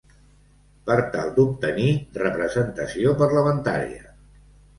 [0.87, 1.91] Per tal d'obtenir
[2.23, 4.11] representació parlamentària.